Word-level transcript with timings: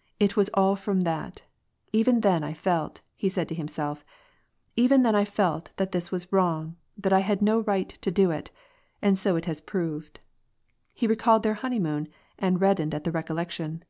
"It 0.18 0.38
was 0.38 0.48
all 0.54 0.74
from 0.74 1.02
that. 1.02 1.42
Even 1.92 2.20
then 2.22 2.42
I 2.42 2.54
felt," 2.54 3.02
said 3.28 3.50
he 3.50 3.54
to 3.54 3.54
him 3.60 3.68
self," 3.68 4.06
even 4.76 5.02
then 5.02 5.14
I 5.14 5.26
felt 5.26 5.70
that 5.76 5.92
this 5.92 6.10
was 6.10 6.32
wrong, 6.32 6.76
that 6.96 7.12
I 7.12 7.18
had 7.18 7.42
no 7.42 7.60
right 7.60 7.90
to 8.00 8.10
do 8.10 8.30
it, 8.30 8.50
and 9.02 9.18
so 9.18 9.36
it 9.36 9.44
has 9.44 9.60
proved." 9.60 10.18
He 10.94 11.06
recalled 11.06 11.42
their 11.42 11.52
honeymoon, 11.60 12.08
and 12.38 12.58
reddened 12.58 12.94
at 12.94 13.04
the 13.04 13.12
recollec 13.12 13.50
tion. 13.50 13.84